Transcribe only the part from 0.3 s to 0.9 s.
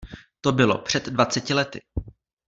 To bylo